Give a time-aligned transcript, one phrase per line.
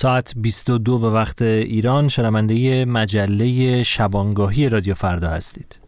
[0.00, 5.87] ساعت 22 به وقت ایران شنونده مجله شبانگاهی رادیو فردا هستید.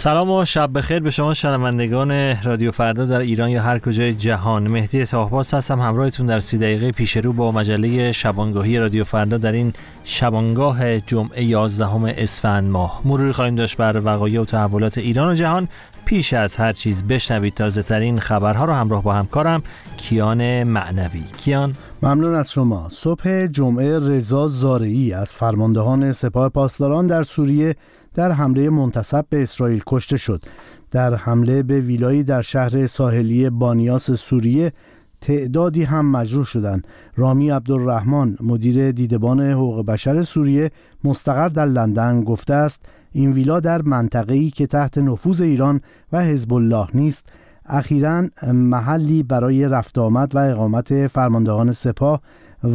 [0.00, 4.68] سلام و شب بخیر به شما شنوندگان رادیو فردا در ایران یا هر کجای جهان.
[4.68, 9.52] مهدی تاهباز هستم همراهتون در سی دقیقه پیش رو با مجله شبانگاهی رادیو فردا در
[9.52, 9.72] این
[10.04, 13.02] شبانگاه جمعه 11 اسفند ماه.
[13.04, 15.68] مروری خواهیم داشت بر وقایع و تحولات ایران و جهان.
[16.04, 19.62] پیش از هر چیز بشنوید تازه ترین خبرها رو همراه با همکارم
[19.96, 21.24] کیان معنوی.
[21.36, 22.88] کیان؟ ممنون از شما.
[22.90, 27.76] صبح جمعه رضا زارعی از فرماندهان سپاه پاسداران در سوریه
[28.14, 30.42] در حمله منتصب به اسرائیل کشته شد.
[30.90, 34.72] در حمله به ویلایی در شهر ساحلی بانیاس سوریه
[35.20, 36.86] تعدادی هم مجروح شدند.
[37.16, 40.70] رامی عبدالرحمن مدیر دیدبان حقوق بشر سوریه
[41.04, 42.80] مستقر در لندن گفته است
[43.12, 45.80] این ویلا در منطقه‌ای که تحت نفوذ ایران
[46.12, 47.28] و حزب الله نیست
[47.66, 52.20] اخیرا محلی برای رفت آمد و اقامت فرماندهان سپاه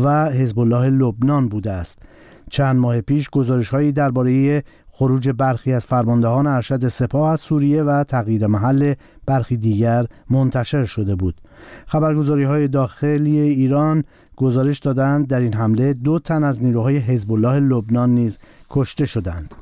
[0.04, 2.00] و حزب الله لبنان بوده است.
[2.50, 4.64] چند ماه پیش گزارش هایی درباره
[4.98, 8.94] خروج برخی از فرماندهان ارشد سپاه از سوریه و تغییر محل
[9.26, 11.36] برخی دیگر منتشر شده بود
[11.88, 14.04] خبرگزاری های داخلی ایران
[14.36, 19.56] گزارش دادند در این حمله دو تن از نیروهای حزب الله لبنان نیز کشته شدند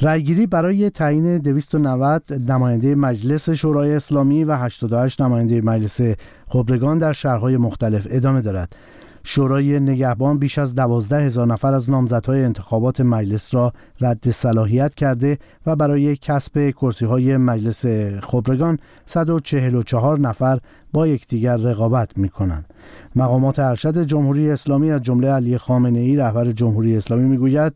[0.00, 6.00] رأیگیری برای تعیین 290 نماینده مجلس شورای اسلامی و 88 نماینده مجلس
[6.48, 8.76] خبرگان در شهرهای مختلف ادامه دارد.
[9.24, 15.38] شورای نگهبان بیش از دوازده هزار نفر از نامزدهای انتخابات مجلس را رد صلاحیت کرده
[15.66, 17.86] و برای کسب کرسی های مجلس
[18.22, 20.58] خبرگان 144 نفر
[20.92, 22.74] با یکدیگر رقابت می کنند.
[23.16, 27.72] مقامات ارشد جمهوری اسلامی از جمله علی خامنه ای رهبر جمهوری اسلامی می‌گوید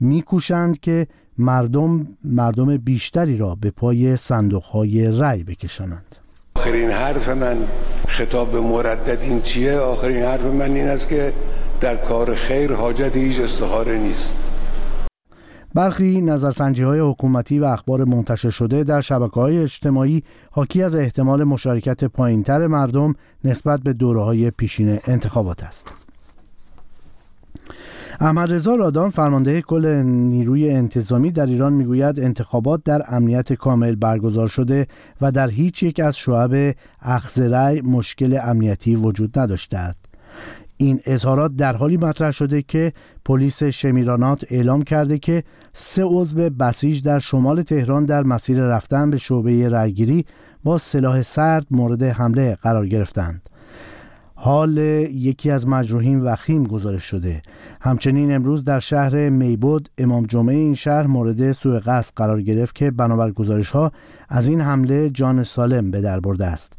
[0.00, 1.06] میکوشند که
[1.38, 6.16] مردم مردم بیشتری را به پای صندوق های رأی بکشانند
[6.54, 7.56] آخرین حرف من
[8.10, 11.32] خطاب به مردد این چیه آخرین حرف من این است که
[11.80, 14.34] در کار خیر حاجت هیچ استخاره نیست
[15.74, 21.44] برخی نظرسنجی های حکومتی و اخبار منتشر شده در شبکه های اجتماعی حاکی از احتمال
[21.44, 25.92] مشارکت پایینتر مردم نسبت به دوره های پیشین انتخابات است.
[28.22, 34.48] احمد رضا رادان فرمانده کل نیروی انتظامی در ایران می‌گوید انتخابات در امنیت کامل برگزار
[34.48, 34.86] شده
[35.20, 37.38] و در هیچ یک از شعب اخذ
[37.84, 39.94] مشکل امنیتی وجود نداشته
[40.76, 42.92] این اظهارات در حالی مطرح شده که
[43.24, 49.16] پلیس شمیرانات اعلام کرده که سه عضو بسیج در شمال تهران در مسیر رفتن به
[49.16, 50.24] شعبه رأیگیری
[50.64, 53.49] با سلاح سرد مورد حمله قرار گرفتند.
[54.42, 57.42] حال یکی از مجروحین وخیم گزارش شده.
[57.80, 62.90] همچنین امروز در شهر میبود امام جمعه این شهر مورد سوء قصد قرار گرفت که
[62.90, 63.92] بنابر گزارش ها
[64.28, 66.72] از این حمله جان سالم به در برده است.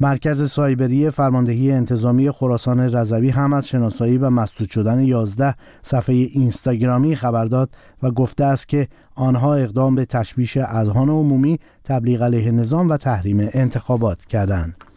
[0.00, 7.16] مرکز سایبری فرماندهی انتظامی خراسان رضوی هم از شناسایی و مسدود شدن 11 صفحه اینستاگرامی
[7.16, 7.70] خبر داد
[8.02, 13.48] و گفته است که آنها اقدام به تشویش اذهان عمومی تبلیغ علیه نظام و تحریم
[13.52, 14.87] انتخابات کردند.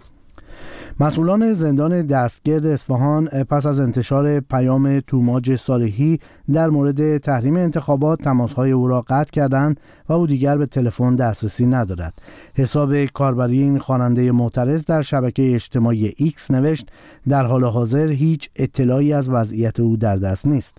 [0.99, 6.19] مسئولان زندان دستگرد اصفهان پس از انتشار پیام توماج صالحی
[6.53, 11.65] در مورد تحریم انتخابات تماسهای او را قطع کردند و او دیگر به تلفن دسترسی
[11.65, 12.13] ندارد.
[12.55, 16.87] حساب کاربری این خواننده معترض در شبکه اجتماعی ایکس نوشت
[17.27, 20.77] در حال حاضر هیچ اطلاعی از وضعیت او در دست نیست.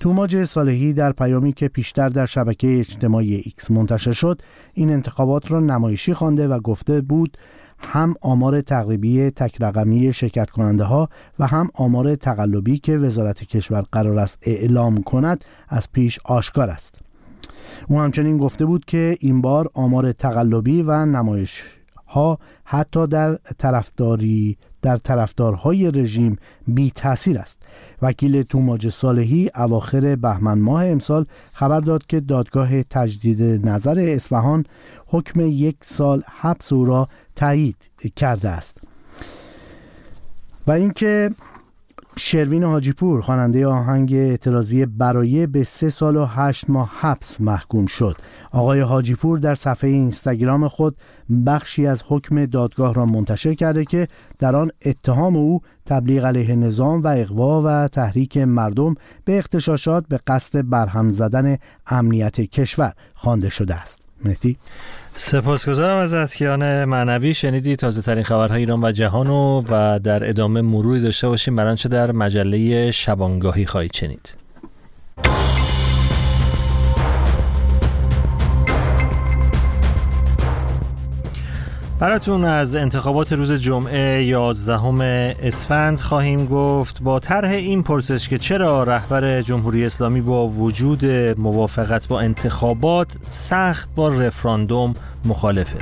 [0.00, 4.42] توماج صالحی در پیامی که پیشتر در شبکه اجتماعی ایکس منتشر شد
[4.74, 7.38] این انتخابات را نمایشی خوانده و گفته بود
[7.78, 11.08] هم آمار تقریبی تک رقمی شرکت کننده ها
[11.38, 16.98] و هم آمار تقلبی که وزارت کشور قرار است اعلام کند از پیش آشکار است.
[17.88, 21.62] او همچنین گفته بود که این بار آمار تقلبی و نمایش
[22.06, 26.36] ها حتی در طرفداری در طرفدارهای رژیم
[26.66, 27.62] بی تاثیر است.
[28.02, 34.64] وکیل توماج صالحی اواخر بهمن ماه امسال خبر داد که دادگاه تجدید نظر اصفهان
[35.06, 37.76] حکم یک سال حبس او را تایید
[38.16, 38.80] کرده است.
[40.66, 41.30] و اینکه
[42.16, 48.16] شروین حاجیپور خواننده آهنگ اعتراضی برای به سه سال و هشت ماه حبس محکوم شد.
[48.50, 50.96] آقای حاجیپور در صفحه اینستاگرام خود
[51.46, 57.02] بخشی از حکم دادگاه را منتشر کرده که در آن اتهام او تبلیغ علیه نظام
[57.02, 58.94] و اقوا و تحریک مردم
[59.24, 63.98] به اختشاشات به قصد برهم زدن امنیت کشور خوانده شده است.
[64.24, 64.56] مهدی؟
[65.16, 67.34] سپاسگزارم از کیان معنوی.
[67.34, 69.30] شنیدی تازه ترین خبرهای ایران و جهان
[69.70, 71.56] و در ادامه مروری داشته باشیم.
[71.56, 74.43] برانچه در مجله شبانگاهی خواهید شنید.
[82.04, 88.82] براتون از انتخابات روز جمعه 11 اسفند خواهیم گفت با طرح این پرسش که چرا
[88.82, 91.06] رهبر جمهوری اسلامی با وجود
[91.38, 95.78] موافقت با انتخابات سخت با رفراندوم مخالفه.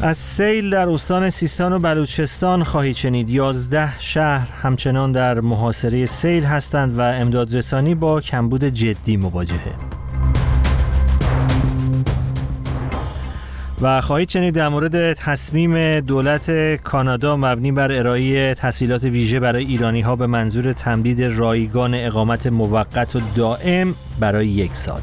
[0.00, 3.30] از سیل در استان سیستان و بلوچستان خواهید شنید.
[3.30, 10.01] یازده شهر همچنان در محاصره سیل هستند و امدادرسانی با کمبود جدی مواجهه.
[13.82, 20.00] و خواهید شنید در مورد تصمیم دولت کانادا مبنی بر ارائه تحصیلات ویژه برای ایرانی
[20.00, 25.02] ها به منظور تمدید رایگان اقامت موقت و دائم برای یک سال.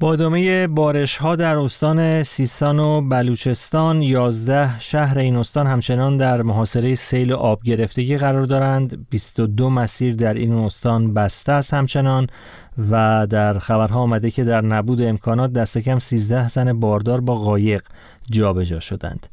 [0.00, 6.42] با ادامه بارش ها در استان سیستان و بلوچستان 11 شهر این استان همچنان در
[6.42, 9.06] محاصره سیل و آب گرفتگی قرار دارند.
[9.10, 12.26] 22 مسیر در این استان بسته است همچنان
[12.90, 17.82] و در خبرها آمده که در نبود امکانات دست کم 13 زن باردار با قایق
[18.30, 19.26] جابجا شدند.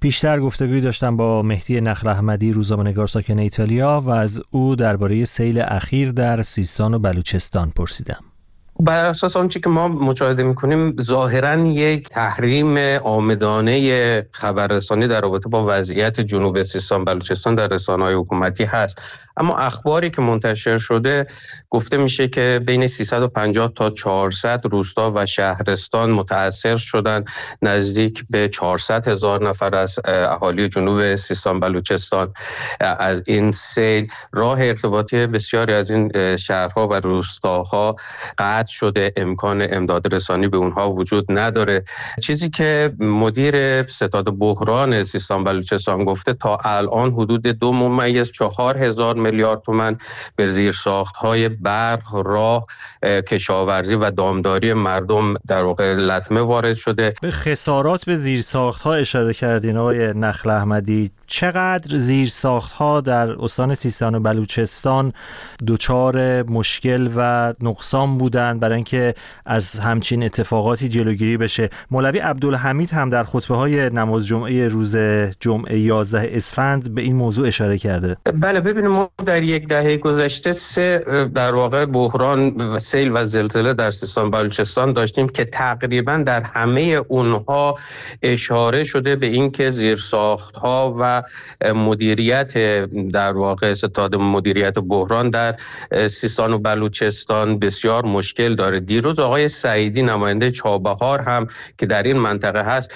[0.00, 5.60] پیشتر گفتگوی داشتم با مهدی نخل احمدی روزنامه‌نگار ساکن ایتالیا و از او درباره سیل
[5.60, 8.33] اخیر در سیستان و بلوچستان پرسیدم.
[8.80, 15.64] بر اساس آنچه که ما مشاهده می‌کنیم ظاهرا یک تحریم آمدانه خبررسانی در رابطه با
[15.68, 19.02] وضعیت جنوب سیستان بلوچستان در رسانه های حکومتی هست.
[19.36, 21.26] اما اخباری که منتشر شده
[21.70, 27.24] گفته میشه که بین 350 تا 400 روستا و شهرستان متاثر شدن
[27.62, 32.34] نزدیک به 400 هزار نفر از اهالی جنوب سیستان بلوچستان.
[32.80, 37.96] از این سیل راه ارتباطی بسیاری از این شهرها و روستاها
[38.38, 39.12] قطع شده.
[39.16, 41.84] امکان امداد رسانی به اونها وجود نداره.
[42.22, 49.23] چیزی که مدیر ستاد بحران سیستان بلوچستان گفته تا الان حدود دو ممیز چهار هزار
[49.30, 49.96] میلیارد تومن
[50.36, 52.66] به زیر ساخت های برق راه
[53.02, 57.14] کشاورزی و دامداری مردم در واقع لطمه وارد شده.
[57.22, 61.10] به خسارات به زیر ساخت ها اشاره کردین آقای نخل احمدی.
[61.26, 65.12] چقدر زیر ساخت ها در استان سیستان و بلوچستان
[65.66, 69.14] دچار مشکل و نقصان بودند برای اینکه
[69.46, 74.96] از همچین اتفاقاتی جلوگیری بشه؟ مولوی عبدالحمید هم در خطبه های نماز جمعه روز
[75.40, 78.16] جمعه 11 اسفند به این موضوع اشاره کرده.
[78.34, 80.98] بله ببینیم ما در یک دهه گذشته سه
[81.34, 87.78] در واقع بحران سیل و زلزله در سیستان بلوچستان داشتیم که تقریبا در همه اونها
[88.22, 91.22] اشاره شده به اینکه زیر ساخت ها و
[91.74, 92.52] مدیریت
[93.08, 95.56] در واقع ستاد مدیریت بحران در
[96.08, 98.80] سیستان و بلوچستان بسیار مشکل داره.
[98.80, 101.46] دیروز آقای سعیدی نماینده چابهار هم
[101.78, 102.94] که در این منطقه هست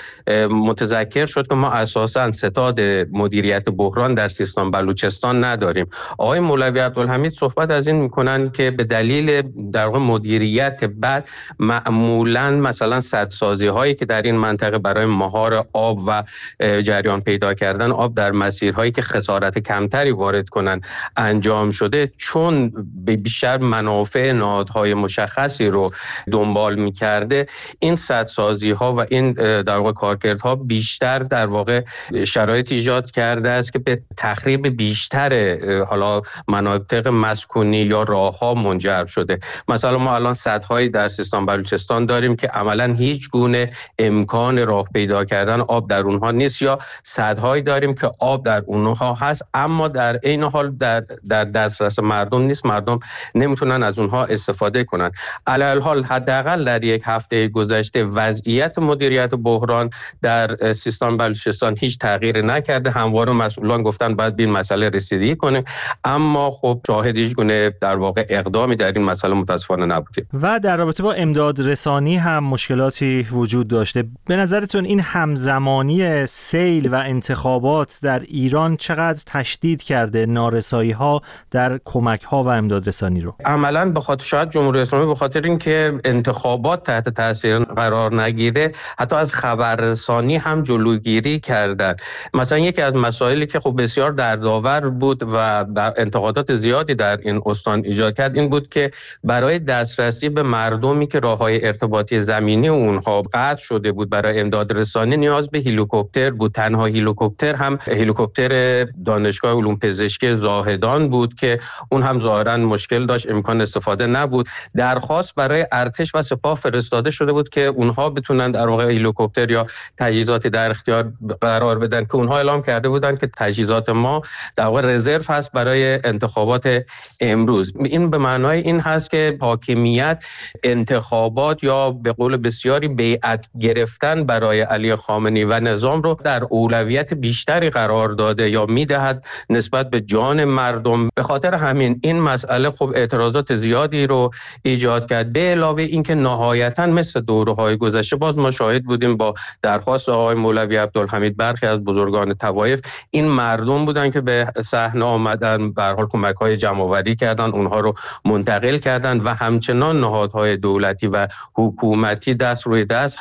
[0.51, 2.81] متذکر شد که ما اساسا ستاد
[3.13, 5.87] مدیریت بحران در سیستان بلوچستان نداریم.
[6.19, 11.29] آقای مولوی عبدالحمید صحبت از این می‌کنن که به دلیل در مدیریت بد
[11.59, 16.23] معمولا مثلا سدسازی هایی که در این منطقه برای مهار آب و
[16.61, 20.81] جریان پیدا کردن آب در مسیرهایی که خسارت کمتری وارد کنن
[21.17, 22.73] انجام شده چون
[23.05, 25.91] به بیشتر منافع نهادهای مشخصی رو
[26.33, 27.47] دنبال می‌کرده
[27.79, 29.33] این سدسازی ها و این
[29.63, 31.85] در واقع کارکردها بیشتر در واقع
[32.27, 35.59] شرایط ایجاد کرده است که به تخریب بیشتر
[36.03, 39.39] حالا مناطق مسکونی یا راه ها منجر شده.
[39.69, 45.25] مثلا ما الان سدهایی در سیستان بلوچستان داریم که عملا هیچ گونه امکان راه پیدا
[45.25, 50.17] کردن آب در اونها نیست یا سدهایی داریم که آب در اونها هست اما در
[50.17, 52.67] عین حال در در دسترس مردم نیست.
[52.67, 52.99] مردم
[53.35, 55.11] نمی‌تونن از اونها استفاده کنن.
[55.47, 59.91] علی حال حداقل در یک هفته گذشته وضعیت مدیریت بحران
[60.23, 62.91] در سیستان بلوچستان هیچ تغییر نکرده.
[62.91, 65.65] همواره مسئولان گفتن باید به این مسئله رسیدگی کنه
[66.05, 70.77] اما خب شاهد هیچ گونه در واقع اقدامی در این مسئله متاسفانه نبودیم و در
[70.77, 74.05] رابطه با امداد رسانی هم مشکلاتی وجود داشته.
[74.27, 81.81] به نظرتون این همزمانی سیل و انتخابات در ایران چقدر تشدید کرده نارسایی ها در
[81.85, 86.01] کمک ها و امداد رسانی رو؟ عملا به خاطر شاید جمهوری اسلامی به خاطر اینکه
[86.05, 91.97] انتخابات تحت تاثیر قرار نگیره حتی از خبررسانی هم جلوگیری کردن.
[92.35, 97.85] مثلا یکی از مسائلی که خب بسیار دردآور بود و انتقادات زیادی در این استان
[97.85, 98.37] ایجاد کرد.
[98.37, 98.91] این بود که
[99.25, 104.73] برای دسترسی به مردمی که راه های ارتباطی زمینی اونها قطع شده بود برای امداد
[104.73, 106.53] رسانی نیاز به هلیکوپتر بود.
[106.53, 113.31] تنها هلیکوپتر هم هلیکوپتر دانشگاه علوم پزشکی زاهدان بود که اون هم ظاهرا مشکل داشت
[113.31, 114.49] امکان استفاده نبود.
[114.77, 119.67] درخواست برای ارتش و سپاه فرستاده شده بود که اونها بتونن در واقع هلیکوپتر یا
[119.99, 124.23] تجهیزاتی در اختیار قرار بدن که اونها اعلام کرده بودن که تجهیزات ما
[124.57, 126.85] در واقع رزرو هست برای برای انتخابات
[127.21, 127.73] امروز.
[127.85, 130.25] این به معنای این هست که حاکمیت
[130.63, 137.15] انتخابات یا به قول بسیاری بیعت گرفتن برای علی خامنی و نظام رو در اولویت
[137.15, 141.09] بیشتری قرار داده یا می‌دهد نسبت به جان مردم.
[141.15, 144.31] به خاطر همین این مسئله خب اعتراضات زیادی رو
[144.63, 145.33] ایجاد کرد.
[145.33, 150.35] به علاوه اینکه نهایتا مثل دوره های گذشته باز ما شاهد بودیم با درخواست آقای
[150.35, 156.07] مولوی عبدالحمید برخی از بزرگان توایف این مردم بودن که به صحنه آمدن به حال
[156.07, 162.67] کمک های جمع کردن اونها رو منتقل کردن و همچنان نهادهای دولتی و حکومتی دست
[162.67, 163.19] روی دست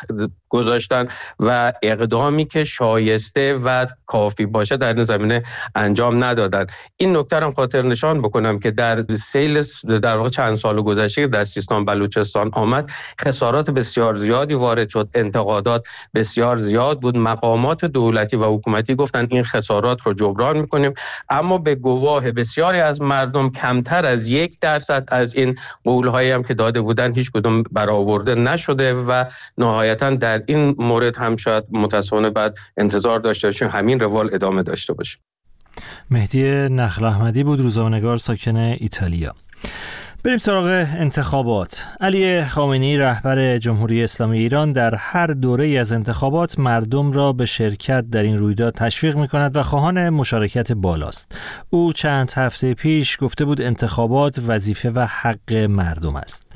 [0.49, 1.07] گذاشتن
[1.39, 5.43] و اقدامی که شایسته و کافی باشه در این زمینه
[5.75, 6.65] انجام ندادن.
[6.97, 9.63] این نکته هم خاطر نشان بکنم که در سیل
[10.01, 12.89] در واقع چند سال گذشته در سیستان بلوچستان آمد
[13.21, 17.17] خسارات بسیار زیادی وارد شد انتقادات بسیار زیاد بود.
[17.17, 20.93] مقامات دولتی و حکومتی گفتن این خسارات رو جبران می‌کنیم
[21.29, 26.53] اما به گواه بسیاری از مردم کمتر از یک درصد از این قولهایی هم که
[26.53, 29.25] داده بودن هیچ کدوم برآورده نشده و
[29.57, 34.93] نهایتا در این مورد هم شاید متاسفانه بعد انتظار داشته باشیم همین روال ادامه داشته
[34.93, 35.21] باشیم
[36.11, 39.35] مهدی نخل احمدی بود روزنامه‌نگار ساکن ایتالیا.
[40.27, 40.65] بریم سراغ
[40.97, 41.83] انتخابات.
[42.01, 48.09] علی خامنی رهبر جمهوری اسلامی ایران در هر دوره از انتخابات مردم را به شرکت
[48.09, 51.35] در این رویداد تشویق می کند و خواهان مشارکت بالاست.
[51.69, 56.47] او چند هفته پیش گفته بود انتخابات وظیفه و حق مردم است.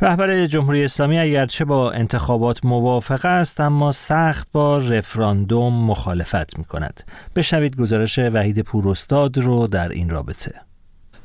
[0.00, 7.04] رهبر جمهوری اسلامی اگرچه با انتخابات موافق است اما سخت با رفراندوم مخالفت می کند
[7.36, 10.65] بشنوید گزارش وحید پوراستاد رو در این رابطه.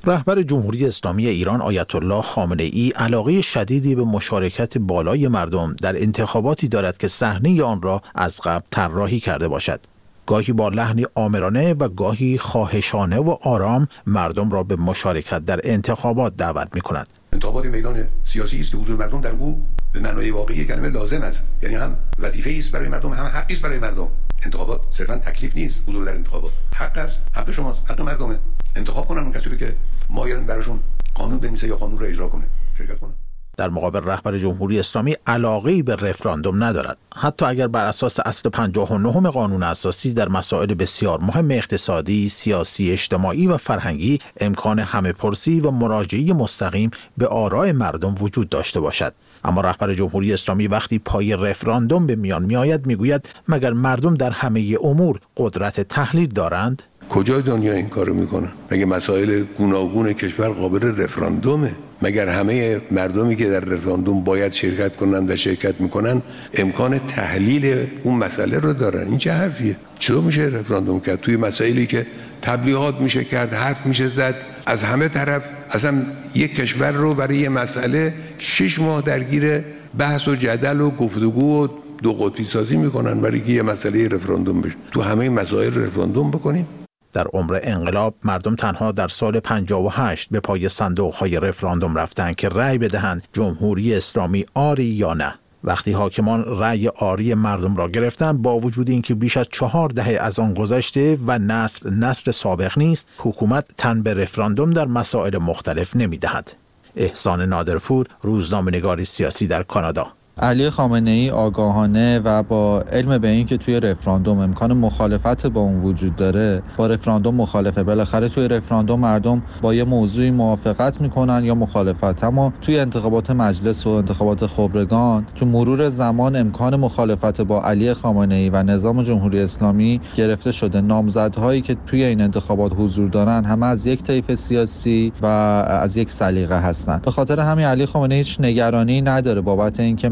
[0.05, 6.01] رهبر جمهوری اسلامی ایران آیت الله خامنه ای علاقه شدیدی به مشارکت بالای مردم در
[6.01, 9.79] انتخاباتی دارد که صحنه آن را از قبل طراحی کرده باشد.
[10.25, 16.35] گاهی با لحنی آمرانه و گاهی خواهشانه و آرام مردم را به مشارکت در انتخابات
[16.35, 20.65] دعوت می کند انتخابات میدان سیاسی است که حضور مردم در او به معنای واقعی
[20.65, 21.43] کلمه لازم است.
[21.61, 24.07] یعنی هم وظیفه است برای مردم هم حقی است برای مردم.
[24.43, 26.51] انتخابات صرفا تکلیف نیست حضور در انتخابات.
[26.75, 28.39] حق است حق شماست حق مردمه.
[28.75, 29.75] انتخاب کنن اون کسی که
[30.09, 30.79] مایلن براشون
[31.15, 32.45] قانون بنویسه یا قانون رو اجرا کنه.
[32.77, 33.11] شرکت کنه.
[33.57, 36.97] در مقابل رهبر جمهوری اسلامی علاقه به رفراندوم ندارد.
[37.15, 43.47] حتی اگر بر اساس اصل 59 قانون اساسی در مسائل بسیار مهم اقتصادی، سیاسی، اجتماعی
[43.47, 49.13] و فرهنگی امکان همه پرسی و مراجعه مستقیم به آرای مردم وجود داشته باشد.
[49.43, 54.77] اما رهبر جمهوری اسلامی وقتی پای رفراندوم به میان میآید می‌گوید مگر مردم در همه
[54.83, 61.71] امور قدرت تحلیل دارند؟ کجای دنیا این کارو می‌کنن مگه مسائل گوناگون کشور قابل رفراندومه؟
[62.01, 66.21] مگر همه مردمی که در رفراندوم باید شرکت کنند و شرکت می‌کنن
[66.53, 71.85] امکان تحلیل اون مسئله رو دارن؟ این چه حرفیه؟ چطور میشه رفراندوم کرد؟ توی مسائلی
[71.85, 72.05] که
[72.41, 76.01] تبلیغات میشه کرد حرف میشه زد از همه طرف اصلا
[76.35, 79.63] یک کشور رو برای یه مسئله شش ماه درگیر
[79.97, 81.67] بحث و جدل و گفتگو و
[82.03, 84.75] دو قطبی سازی می‌کنن برای یه مسئله رفراندوم بشه.
[84.91, 86.67] تو همه مسائل رفراندوم بکنیم
[87.13, 92.49] در عمر انقلاب مردم تنها در سال 58 به پای صندوق های رفراندوم رفتند که
[92.49, 95.33] رأی بدهند جمهوری اسلامی آری یا نه.
[95.63, 100.39] وقتی حاکمان رأی آری مردم را گرفتند با وجود اینکه بیش از چهار دهه از
[100.39, 106.55] آن گذشته و نسل نسل سابق نیست حکومت تن به رفراندوم در مسائل مختلف نمی‌دهد.
[106.95, 110.07] احسان نادرپور روزنامه نگاری سیاسی در کانادا.
[110.41, 115.79] علی خامنه ای آگاهانه و با علم به اینکه توی رفراندوم امکان مخالفت با اون
[115.79, 117.83] وجود داره با رفراندوم مخالفه.
[117.83, 122.23] بالاخره توی رفراندوم مردم با یه موضوعی موافقت می‌کنن یا مخالفت.
[122.23, 128.35] اما توی انتخابات مجلس و انتخابات خبرگان تو مرور زمان امکان مخالفت با علی خامنه
[128.35, 130.81] ای و نظام جمهوری اسلامی گرفته شده.
[130.81, 136.11] نامزدهایی که توی این انتخابات حضور دارن همه از یک طیف سیاسی و از یک
[136.11, 140.09] سلیقه هستند به خاطر همین علی خامنه هیچ نگرانی نداره بابت اینکه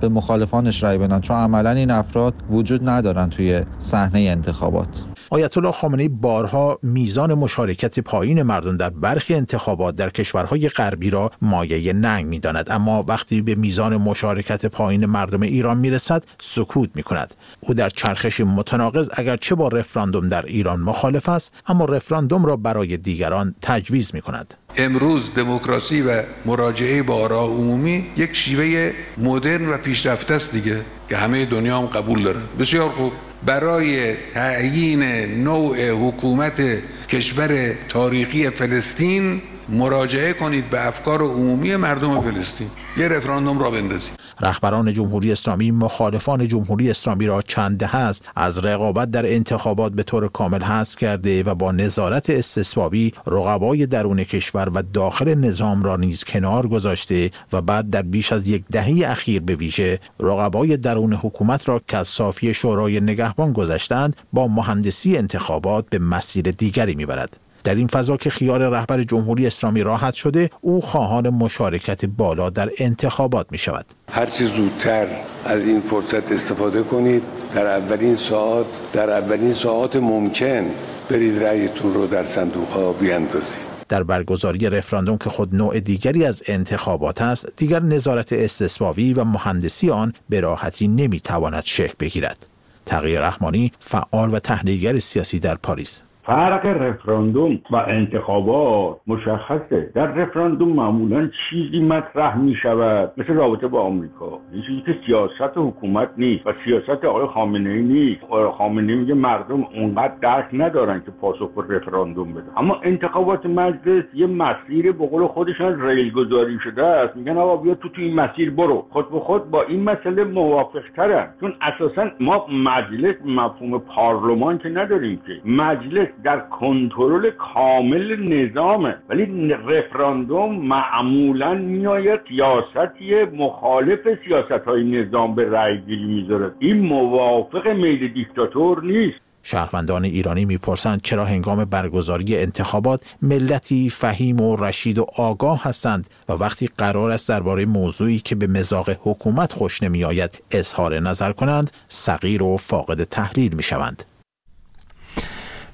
[0.00, 5.04] به مخالفانش رأی بدن چون عملا این افراد وجود ندارن توی صحنه انتخابات.
[5.32, 11.30] آیت الله خامنه‌ای بارها میزان مشارکت پایین مردم در برخی انتخابات در کشورهای غربی را
[11.42, 12.70] مایه ننگ می‌داند.
[12.70, 17.34] اما وقتی به میزان مشارکت پایین مردم ایران می‌رسد سکوت می‌کند.
[17.60, 22.96] او در چرخش متناقض اگرچه با رفراندوم در ایران مخالف است اما رفراندوم را برای
[22.96, 24.54] دیگران تجویز می‌کند.
[24.76, 31.16] امروز دموکراسی و مراجعه با آراء عمومی یک شیوه مدرن و پیشرفته است دیگه که
[31.16, 33.12] همه دنیا هم قبول داره بسیار خوب.
[33.46, 35.02] برای تعیین
[35.44, 36.62] نوع حکومت
[37.08, 42.70] کشور تاریخی فلسطین مراجعه کنید به افکار عمومی مردم فلسطین.
[42.96, 48.28] یه رفراندوم را بندازید رهبران جمهوری اسلامی مخالفان جمهوری اسلامی را چند دهه است.
[48.36, 54.24] از رقابت در انتخابات به طور کامل حذف کرده و با نظارت استثبابی رقبای درون
[54.24, 59.10] کشور و داخل نظام را نیز کنار گذاشته و بعد در بیش از یک دهه
[59.10, 65.16] اخیر به ویژه رقبای درون حکومت را که از صافی شورای نگهبان گذشتند با مهندسی
[65.16, 67.49] انتخابات به مسیر دیگری می‌برد.
[67.64, 72.70] در این فضا که خیار رهبر جمهوری اسلامی راحت شده او خواهان مشارکت بالا در
[72.78, 75.06] انتخابات می شود هرچی زودتر
[75.44, 77.22] از این فرصت استفاده کنید
[77.54, 80.66] در اولین ساعت در اولین ساعت ممکن
[81.08, 83.70] برید رأیتون رو در صندوق ها بیاندازید.
[83.88, 89.90] در برگزاری رفراندوم که خود نوع دیگری از انتخابات است دیگر نظارت استثبابی و مهندسی
[89.90, 92.46] آن به راحتی نمی‌تواند شکل بگیرد.
[92.86, 96.02] تغییر رحمانی فعال و تحلیلگر سیاسی در پاریس.
[96.30, 99.90] فرق رفراندوم و انتخابات مشخصه.
[99.94, 104.38] در رفراندوم معمولا چیزی مطرح می شود مثل رابطه با آمریکا.
[104.66, 108.20] چیزی که سیاست حکومت نیست و سیاست آقای خامنه ای نیست
[108.58, 114.26] خامنه میگه مردم اونقدر درک ندارن که پاسخ به رفراندوم بدن اما انتخابات مجلس یه
[114.26, 117.16] مسیر به قول خودشان ریل گذاری شده است.
[117.16, 118.86] میگن آقا بیا تو تو این مسیر برو.
[118.90, 124.68] خود به خود با این مسئله موافق ترن چون اساسا ما مجلس مفهوم پارلمان که
[124.68, 125.50] نداریم که.
[125.50, 128.96] مجلس در کنترل کامل نظامه.
[129.08, 137.68] ولی رفراندوم معمولا میآید سیاستی مخالف سیاست های نظام به رأی گیری می‌ذارد این موافق
[137.68, 139.20] میل دیکتاتور نیست.
[139.42, 146.32] شهروندان ایرانی می‌پرسند چرا هنگام برگزاری انتخابات ملتی فهیم و رشید و آگاه هستند و
[146.32, 152.42] وقتی قرار است درباره موضوعی که به مزاق حکومت خوش نمیآید اظهار نظر کنند صغیر
[152.42, 154.09] و فاقد تحلیل می‌شوند.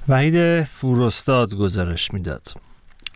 [0.09, 2.53] وحید فورستاد گزارش می‌داد.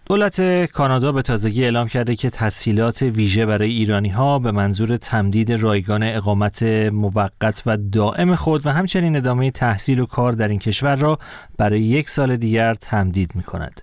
[0.06, 5.52] دولت کانادا به تازگی اعلام کرده که تسهیلات ویژه برای ایرانی ها به منظور تمدید
[5.52, 10.96] رایگان اقامت موقت و دائم خود و همچنین ادامه تحصیل و کار در این کشور
[10.96, 11.18] را
[11.58, 13.82] برای یک سال دیگر تمدید می کند.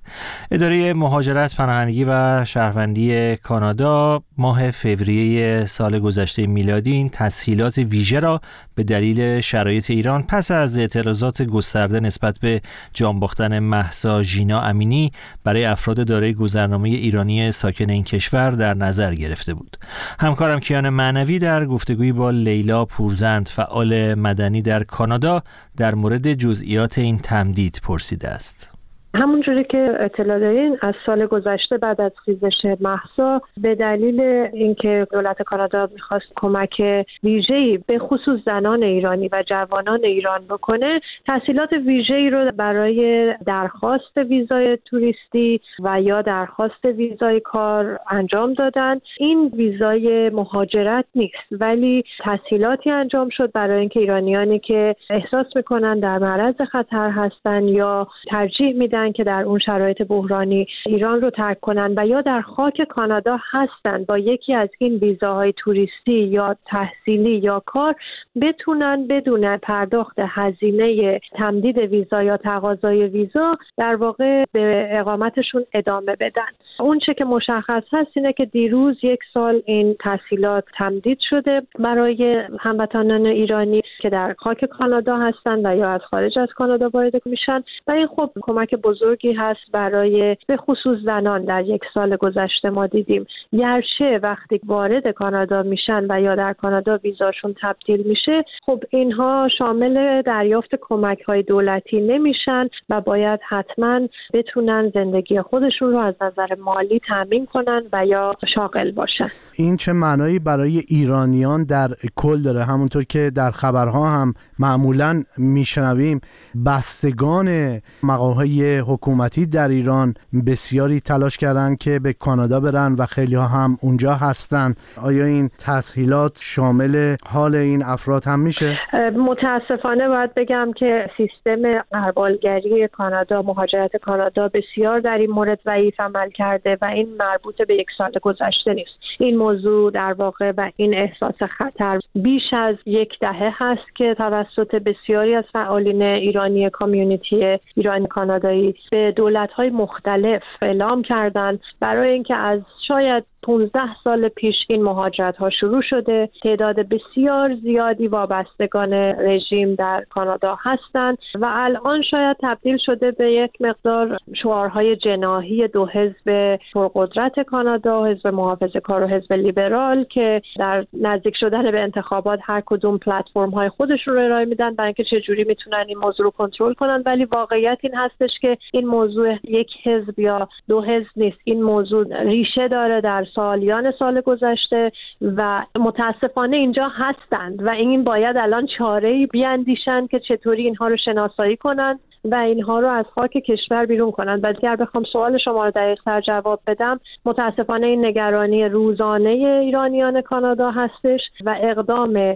[0.52, 8.42] اداره مهاجرت، پناهندگی و شهروندی کانادا ماه فوریه سال گذشته میلادی این تسهیلات ویژه را
[8.78, 12.62] به دلیل شرایط ایران پس از اعتراضات گسترده نسبت به
[12.94, 15.12] جانباختن محسا ژینا امینی
[15.44, 19.78] برای افراد دارای گذرنامه ایرانی ساکن این کشور در نظر گرفته بود.
[20.20, 25.44] همکارم کیان معنوی در گفتگویی با لیلا پورزند فعال مدنی در کانادا
[25.78, 28.77] در مورد جزئیات این تمدید پرسیده است.
[29.16, 34.22] همونجوری که اطلاع دارین از سال گذشته بعد از خیزش محسا به دلیل
[34.54, 41.74] اینکه دولت کانادا می‌خواست کمک ویژه‌ای به خصوص زنان ایرانی و جوانان ایران بکنه تحصیلات
[41.74, 49.00] ویژه‌ای رو برای درخواست ویزای توریستی و یا درخواست ویزای کار انجام دادن.
[49.20, 56.18] این ویزای مهاجرت نیست ولی تحصیلاتی انجام شد برای اینکه ایرانیانی که احساس می‌کنن در
[56.18, 61.94] معرض خطر هستن یا ترجیح میدن که در اون شرایط بحرانی ایران رو ترک کنن
[61.98, 67.64] و یا در خاک کانادا هستند با یکی از این ویزاهای توریستی یا تحصیلی یا
[67.66, 67.96] کار
[68.42, 76.52] بتونن بدون پرداخت هزینه تمدید ویزا یا تقاضای ویزا در واقع به اقامتشون ادامه بدن.
[76.80, 82.44] اون چه که مشخص هست اینه که دیروز یک سال این تحصیلات تمدید شده برای
[82.60, 87.64] هموطنان ایرانی که در خاک کانادا هستند و یا از خارج از کانادا وارد میشن.
[87.88, 92.88] و این خب کمک بزرگی هست برای به خصوص زنان در یک سال گذشته ما
[92.88, 93.28] دیدیم.
[93.54, 100.22] گرچه وقتی وارد کانادا میشن و یا در کانادا ویزاشون تبدیل میشه خب اینها شامل
[100.22, 104.02] دریافت کمک های دولتی نمیشن و باید حتما
[104.34, 109.28] بتونن زندگی خودشون رو از نظر مالی تامین کنن و یا شاغل باشن.
[109.56, 116.22] این چه معنایی برای ایرانیان در کل داره؟ همونطور که در خبرها هم معمولا میشنویم
[116.66, 120.14] بستگان مقام های حکومتی در ایران
[120.48, 124.74] بسیاری تلاش کردن که به کانادا برن و خیلی ها هم اونجا هستن.
[125.04, 128.80] آیا این تسهیلات شامل حال این افراد هم میشه؟
[129.18, 136.30] متاسفانه باید بگم که سیستم قربالگری کانادا مهاجرت کانادا بسیار در این مورد ضعیف عمل
[136.58, 138.92] کرده و این مربوط به یک سال گذشته نیست.
[139.20, 144.76] این موضوع در واقع و این احساس خطر بیش از یک دهه هست که توسط
[144.76, 151.60] بسیاری از فعالین ایرانی کامیونیتی ایرانی کانادایی به دولت های مختلف اعلام کردند.
[151.80, 156.30] برای اینکه از شاید 15 سال پیش این مهاجرت ها شروع شده.
[156.44, 163.52] تعداد بسیار زیادی وابستگان رژیم در کانادا هستند و الان شاید تبدیل شده به یک
[163.60, 170.86] مقدار شعارهای جناهی دو حزب پرقدرت کانادا حزب محافظه کار و حزب لیبرال که در
[170.94, 175.44] نزدیک شدن به انتخابات هر کدوم پلتفرم های خودش رو ارائه میدن برای اینکه چجوری
[175.44, 177.04] می‌تونن این موضوع رو کنترل کنن.
[177.06, 181.38] ولی واقعیت این هستش که این موضوع یک حزب یا دو حزب نیست.
[181.44, 188.38] این موضوع ریشه داره در سالیان سال گذشته و متاسفانه اینجا هستند و این باید
[188.38, 192.00] الان چاره بیاندیشند که چطوری اینها رو شناسایی کنند.
[192.32, 196.20] و اینها رو از خاک کشور بیرون کنند و اگر بخوام سوال شما رو دقیق
[196.20, 202.36] جواب بدم متاسفانه این نگرانی روزانه ایرانیان کانادا هستش و اقدام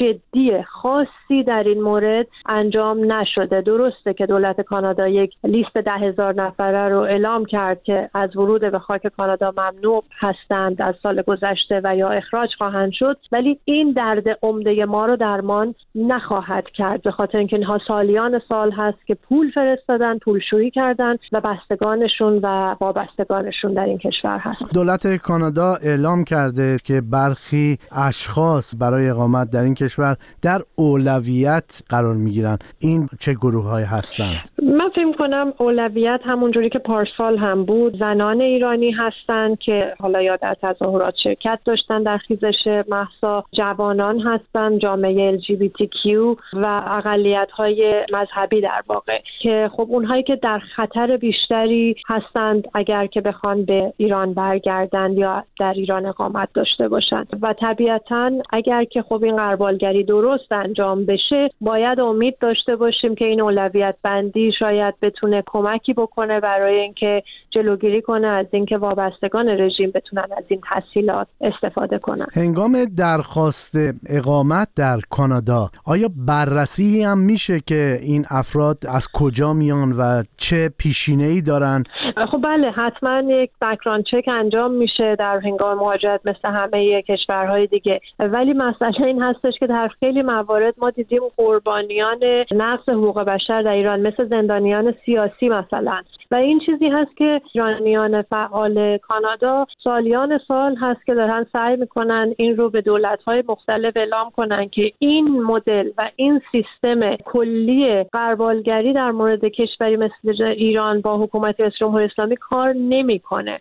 [0.00, 3.60] جدی خاصی در این مورد انجام نشده.
[3.60, 8.60] درسته که دولت کانادا یک لیست ده هزار نفره رو اعلام کرد که از ورود
[8.60, 13.16] به خاک کانادا ممنوع هستند از سال گذشته و یا اخراج خواهند شد.
[13.32, 18.70] ولی این درد عمده ما رو درمان نخواهد کرد به خاطر اینکه اینها سالیان سال
[18.70, 24.74] هست که پول فرستادن پولشویی کردن و بستگانشون و وابستگانشون در این کشور هست.
[24.74, 32.14] دولت کانادا اعلام کرده که برخی اشخاص برای اقامت در این کشور در اولویت قرار
[32.14, 32.58] می‌گیرن.
[32.78, 38.40] این چه گروه های هستند من فکر کنم اولویت همونجوری که پارسال هم بود زنان
[38.40, 45.38] ایرانی هستند که حالا یا در تظاهرات شرکت داشتن در خیزش محسا جوانان هستند جامعه
[45.38, 46.06] LGBTQ
[46.52, 48.97] و اقلیت های مذهبی در واقع.
[49.42, 55.44] که خب اونهایی که در خطر بیشتری هستند اگر که بخوان به ایران برگردند یا
[55.60, 57.26] در ایران اقامت داشته باشند.
[57.42, 63.24] و طبیعتا اگر که خب این قربالگری درست انجام بشه باید امید داشته باشیم که
[63.24, 69.90] این اولویت بندی شاید بتونه کمکی بکنه برای اینکه جلوگیری کنه از اینکه وابستگان رژیم
[69.94, 72.26] بتونن از این تحصیلات استفاده کنن.
[72.32, 73.74] هنگام درخواست
[74.08, 80.70] اقامت در کانادا آیا بررسی هم میشه که این افراد از کجا میان و چه
[80.78, 81.82] پیشینه ای دارن؟
[82.30, 88.00] خب بله حتما یک بکران چک انجام میشه در هنگام مهاجرت مثل همه کشورهای دیگه.
[88.18, 92.18] ولی مسئله این هستش که در خیلی موارد ما دیدیم قربانیان
[92.50, 96.02] نقض حقوق بشر در ایران مثل زندانیان سیاسی مثلا.
[96.30, 102.34] و این چیزی هست که ایرانیان فعال کانادا سالیان سال هست که دارن سعی می‌کنن
[102.38, 108.92] این رو به دولت‌های مختلف اعلام کنن که این مدل و این سیستم کلی قربالگری
[108.92, 113.58] در مورد کشوری مثل ایران با حکومت جمهوری اسلامی کار نمی‌کنه.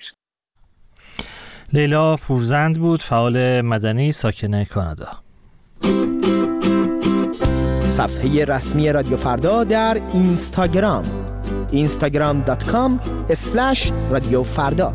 [1.74, 5.08] لیلا پورزند بود فعال مدنی ساکن کانادا.
[7.82, 11.04] صفحه رسمی رادیو فردا در اینستاگرام.
[11.72, 12.92] instagram.com
[14.12, 14.94] رادیو فردا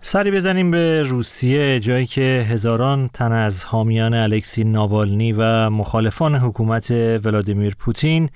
[0.00, 6.90] سری بزنیم به روسیه جایی که هزاران تن از حامیان الکسی ناوالنی و مخالفان حکومت
[7.24, 8.30] ولادیمیر پوتین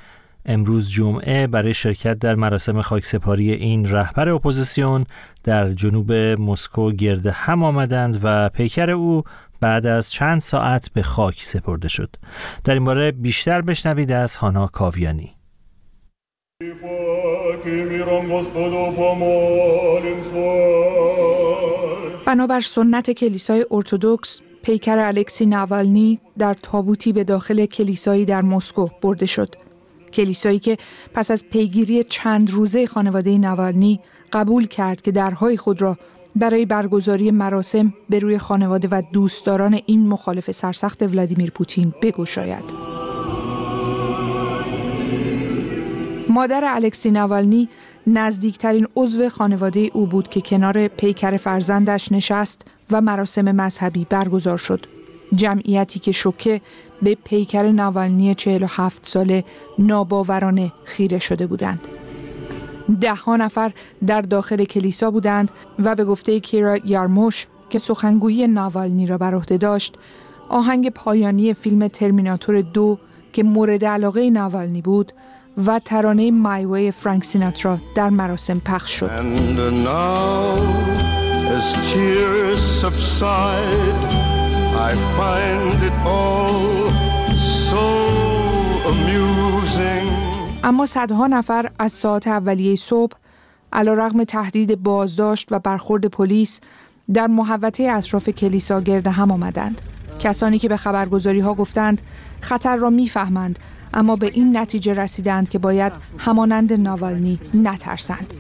[0.47, 5.07] امروز جمعه برای شرکت در مراسم خاکسپاری این رهبر اپوزیسیون
[5.45, 9.23] در جنوب مسکو گرد هم آمدند و پیکر او
[9.61, 12.17] بعد از چند ساعت به خاک سپرده شد.
[12.65, 15.35] در این باره بیشتر بشنوید از هانا کاویانی.
[22.27, 29.27] بنابر سنت کلیسای ارتودکس پیکر الکسی نوالنی در تابوتی به داخل کلیسایی در مسکو برده
[29.27, 29.55] شد.
[30.13, 30.77] کلیسایی که
[31.15, 34.01] پس از پیگیری چند روزه خانواده نوالنی
[34.33, 35.97] قبول کرد که درهای خود را
[36.37, 42.89] برای برگزاری مراسم به روی خانواده و دوستداران این مخالف سرسخت ولادیمیر پوتین بگشاید.
[46.29, 47.69] مادر الکسی نوالنی
[48.07, 54.87] نزدیکترین عضو خانواده او بود که کنار پیکر فرزندش نشست و مراسم مذهبی برگزار شد.
[55.35, 56.61] جمعیتی که شوکه
[57.03, 59.45] به پیکر نوالنی 47 ساله
[59.79, 61.89] ناباورانه خیره شده بودند.
[63.01, 63.73] ده ها نفر
[64.07, 69.57] در داخل کلیسا بودند و به گفته کیرا یارموش که سخنگویی ناوالنی را بر عهده
[69.57, 69.97] داشت
[70.49, 72.99] آهنگ پایانی فیلم ترمیناتور دو
[73.33, 75.13] که مورد علاقه ناوالنی بود
[75.67, 79.11] و ترانه مایوی فرانک سیناترا در مراسم پخش شد.
[90.65, 93.17] اما صدها نفر از ساعت اولیه صبح
[93.73, 96.61] علا رغم تهدید بازداشت و برخورد پلیس
[97.15, 99.81] در محوطه اطراف کلیسا گرد هم آمدند.
[100.21, 102.03] کسانی که به خبرگزاری ها گفتند
[102.41, 103.59] خطر را می‌فهمند
[103.95, 108.35] اما به این نتیجه رسیدند که باید همانند ناوالنی نترسند.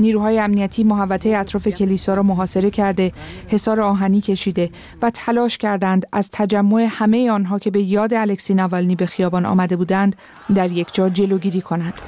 [0.00, 3.12] نیروهای امنیتی محوطه اطراف کلیسا را محاصره کرده،
[3.48, 4.70] حصار آهنی کشیده
[5.02, 9.76] و تلاش کردند از تجمع همه آنها که به یاد الکسی ناوالنی به خیابان آمده
[9.76, 10.16] بودند
[10.54, 12.02] در یک جا جلوگیری کنند.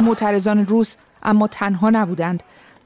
[0.00, 2.42] معترضان روس اما تنها نبودند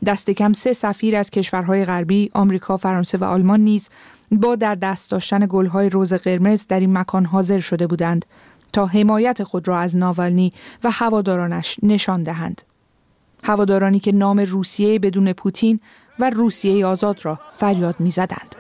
[0.07, 3.91] دست کم سه سفیر از کشورهای غربی، آمریکا، فرانسه و آلمان نیز
[4.33, 8.27] با در دست داشتن گلهای روز قرمز در این مکان حاضر شده بودند
[8.73, 10.53] تا حمایت خود را از ناوالنی
[10.85, 12.63] و هوادارانش نشان دهند.
[13.45, 15.81] هوادارانی که نام روسیه بدون پوتین
[16.19, 18.57] و روسیه آزاد را فریاد می زدند.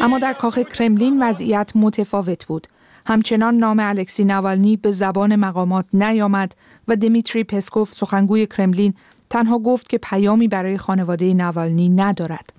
[0.00, 2.66] اما در کاخ کرملین وضعیت متفاوت بود.
[3.06, 6.54] همچنان نام الکسی نوالنی به زبان مقامات نیامد
[6.88, 8.94] و دمیتری پسکوف سخنگوی کرملین
[9.30, 12.52] تنها گفت که پیامی برای خانواده نوالنی ندارد.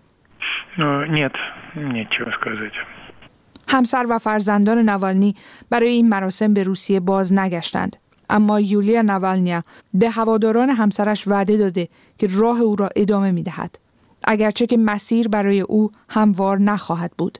[3.68, 5.36] همسر و فرزندان نوالنی
[5.70, 7.98] برای این مراسم به روسیه باز نگشتند.
[8.30, 13.80] اما یولیا نوالنیا به هواداران همسرش وعده داده که راه او را ادامه می دهد.
[14.24, 17.38] اگرچه که مسیر برای او هموار نخواهد بود.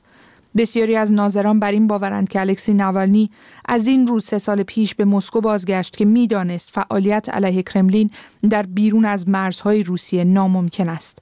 [0.56, 3.30] بسیاری از ناظران بر این باورند که الکسی نوالنی
[3.64, 8.10] از این روز سه سال پیش به مسکو بازگشت که می‌دانست فعالیت علیه کرملین
[8.50, 11.18] در بیرون از مرزهای روسیه ناممکن است.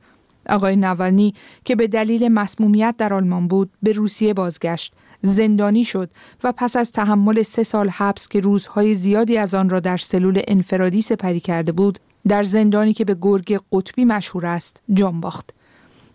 [0.49, 6.11] آقای نوالنی که به دلیل مسمومیت در آلمان بود به روسیه بازگشت زندانی شد
[6.45, 10.43] و پس از تحمل سه سال حبس که روزهای زیادی از آن را در سلول
[10.49, 15.55] انفرادی سپری کرده بود در زندانی که به گرگ قطبی مشهور است جان باخت.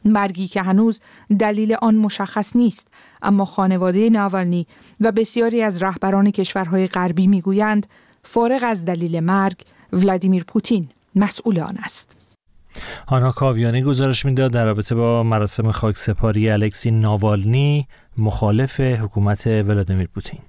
[0.05, 1.01] مرگی که هنوز
[1.39, 2.87] دلیل آن مشخص نیست
[3.21, 4.67] اما خانواده ناوالنی
[5.01, 7.87] و بسیاری از رهبران کشورهای غربی می‌گویند
[8.23, 9.61] فارغ از دلیل مرگ
[9.93, 12.15] ولادیمیر پوتین مسئول آن است.
[13.07, 17.87] آنها کاویانی گزارش می‌داد در رابطه با مراسم خاکسپاری الکسی ناوالنی
[18.17, 20.39] مخالف حکومت ولادیمیر پوتین.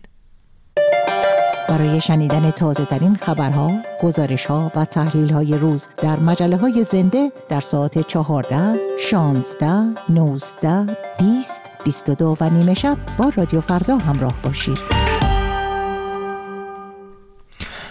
[1.69, 7.33] برای شنیدن تازه ترین خبرها، گزارش ها و تحلیل های روز در مجله های زنده
[7.49, 9.67] در ساعت 14, 16,
[10.09, 14.79] 19, 20, 22 و نیمه شب با رادیو فردا همراه باشید.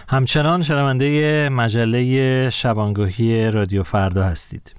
[0.10, 4.74] همچنان شنونده مجله شبانگاهی رادیو فردا هستید.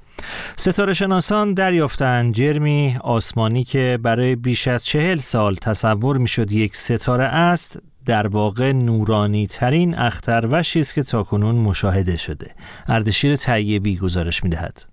[0.57, 6.77] ستاره شناسان دریافتند جرمی آسمانی که برای بیش از چهل سال تصور می شد یک
[6.77, 12.55] ستاره است در واقع نورانی ترین اختروشی است که تاکنون مشاهده شده.
[12.89, 14.85] اردشیر طیبی گزارش می‌دهد.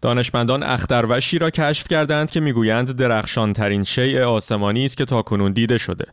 [0.00, 5.78] دانشمندان اختروشی را کشف کردند که می‌گویند درخشان ترین شیء آسمانی است که تاکنون دیده
[5.78, 6.04] شده.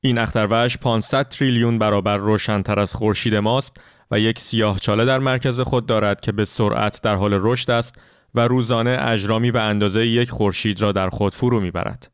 [0.00, 3.76] این اختروش 500 تریلیون برابر روشنتر از خورشید ماست
[4.10, 8.00] و یک سیاه چاله در مرکز خود دارد که به سرعت در حال رشد است
[8.34, 12.11] و روزانه اجرامی به اندازه یک خورشید را در خود فرو می‌برد.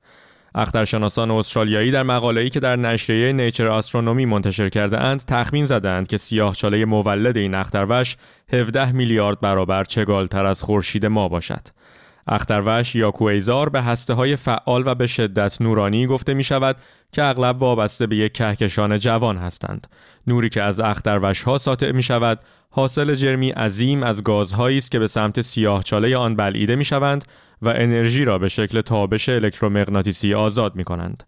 [0.55, 6.17] اخترشناسان استرالیایی در مقاله‌ای که در نشریه نیچر آسترونومی منتشر کرده اند تخمین زدند که
[6.17, 8.17] سیاهچاله مولد این اختروش
[8.53, 11.69] 17 میلیارد برابر چگالتر از خورشید ما باشد.
[12.29, 16.77] اختروش یا کویزار به هسته های فعال و به شدت نورانی گفته می شود
[17.13, 19.87] که اغلب وابسته به یک کهکشان جوان هستند.
[20.27, 24.99] نوری که از اختروش ها ساطع می شود حاصل جرمی عظیم از گازهایی است که
[24.99, 27.25] به سمت سیاهچاله آن بلعیده می شوند
[27.63, 31.23] و انرژی را به شکل تابش الکترومغناطیسی آزاد می کنند.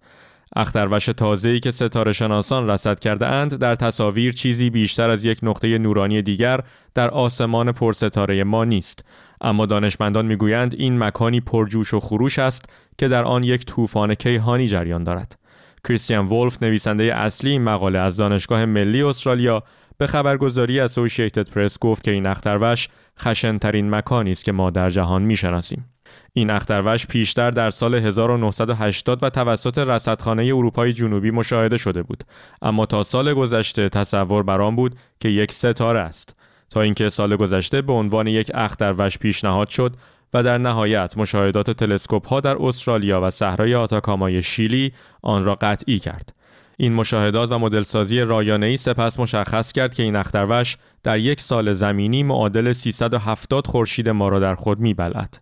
[0.56, 5.78] اختروش تازه‌ای که ستاره شناسان رصد کرده اند در تصاویر چیزی بیشتر از یک نقطه
[5.78, 6.60] نورانی دیگر
[6.94, 9.04] در آسمان پرستاره ما نیست
[9.40, 12.64] اما دانشمندان می‌گویند این مکانی پرجوش و خروش است
[12.98, 15.38] که در آن یک طوفان کیهانی جریان دارد
[15.84, 19.62] کریستیان ولف نویسنده اصلی این مقاله از دانشگاه ملی استرالیا
[20.00, 25.22] به خبرگزاری اسوسییتد پرس گفت که این اختروش خشنترین مکانی است که ما در جهان
[25.22, 25.84] می‌شناسیم.
[26.32, 32.24] این اختروش پیشتر در سال 1980 و توسط رصدخانه اروپای جنوبی مشاهده شده بود.
[32.62, 36.36] اما تا سال گذشته تصور بر بود که یک ستاره است.
[36.70, 39.96] تا اینکه سال گذشته به عنوان یک اختروش پیشنهاد شد
[40.34, 45.98] و در نهایت مشاهدات تلسکوپ ها در استرالیا و صحرای آتاکامای شیلی آن را قطعی
[45.98, 46.39] کرد.
[46.80, 52.22] این مشاهدات و مدلسازی رایانه‌ای سپس مشخص کرد که این اختروش در یک سال زمینی
[52.22, 55.40] معادل 370 خورشید ما را در خود میبلد.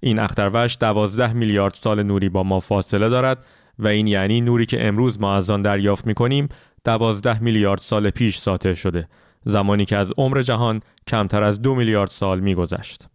[0.00, 3.44] این اختروش 12 میلیارد سال نوری با ما فاصله دارد
[3.78, 6.48] و این یعنی نوری که امروز ما از آن دریافت می کنیم
[6.84, 9.08] 12 میلیارد سال پیش ساطع شده
[9.44, 13.06] زمانی که از عمر جهان کمتر از دو میلیارد سال میگذشت.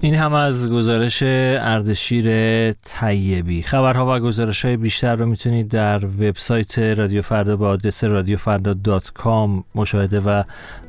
[0.00, 3.62] این هم از گزارش اردشیر طیبی.
[3.62, 8.04] خبرها و گزارش های بیشتر رو می‌تونید در وبسایت رادیو فردا با آدرس
[9.14, 10.42] کام مشاهده و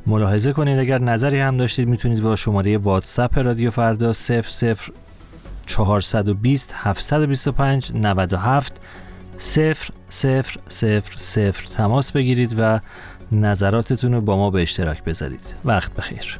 [0.06, 0.78] ملاحظه کنید.
[0.78, 4.76] اگر نظری هم داشتید می‌تونید با شماره واتساپ رادیو فردا 00
[5.66, 8.80] 420 725 97
[9.38, 9.76] 0
[10.08, 12.80] 0 0 0 تماس بگیرید و
[13.32, 15.54] نظراتتون رو با ما به اشتراک بذارید.
[15.64, 16.38] وقت بخیر.